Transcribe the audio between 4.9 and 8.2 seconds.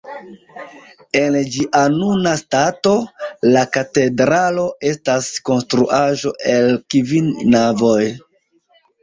estas konstruaĵo el kvin navoj.